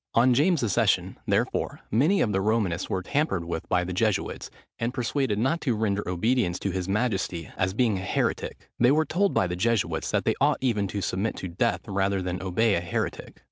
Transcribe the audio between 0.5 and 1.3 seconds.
accession,